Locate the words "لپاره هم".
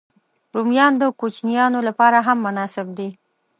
1.87-2.37